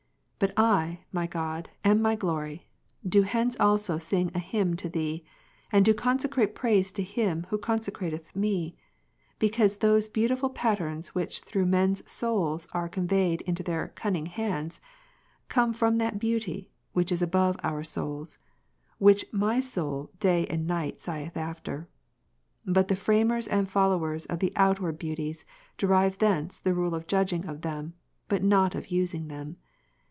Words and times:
But 0.41 0.53
I, 0.57 1.01
my 1.11 1.27
God 1.27 1.69
and 1.83 2.01
my 2.01 2.15
Glory, 2.15 2.65
do 3.07 3.21
hence 3.21 3.55
also 3.59 3.99
sing 3.99 4.31
a 4.33 4.39
hymn 4.39 4.75
to 4.77 4.89
Thee, 4.89 5.23
and 5.71 5.85
do 5.85 5.93
consecrate 5.93 6.55
praise 6.55 6.91
to 6.93 7.03
Him 7.03 7.45
who 7.51 7.59
consecrateth 7.59 8.33
me^, 8.33 8.73
because 9.37 9.77
those 9.77 10.09
beautiful 10.09 10.49
patterns 10.49 11.13
which 11.13 11.41
through 11.41 11.67
men's 11.67 12.11
souls 12.11 12.67
are 12.71 12.89
con 12.89 13.07
veyed 13.07 13.41
into 13.41 13.61
their 13.61 13.89
cunning 13.89 14.25
hands 14.25 14.77
s, 14.79 14.81
come 15.47 15.73
from 15.73 15.99
that 15.99 16.17
Beauty, 16.17 16.71
Which 16.93 17.11
is 17.11 17.21
above 17.21 17.55
our 17.61 17.83
souls, 17.83 18.39
Which 18.97 19.27
my 19.31 19.59
soul 19.59 20.09
day 20.19 20.47
and 20.47 20.65
night 20.65 20.97
sigheth 20.99 21.37
after. 21.37 21.87
But 22.65 22.87
the 22.87 22.95
framers 22.95 23.47
and 23.47 23.69
followers 23.69 24.25
of 24.25 24.39
the 24.39 24.51
outward 24.55 24.97
beauties, 24.97 25.45
derive 25.77 26.17
thence 26.17 26.57
the 26.59 26.73
rule 26.73 26.95
of 26.95 27.05
judging 27.05 27.45
of 27.45 27.61
them, 27.61 27.93
but 28.27 28.41
not 28.43 28.73
of 28.73 28.87
using'' 28.87 29.27
them. 29.27 29.57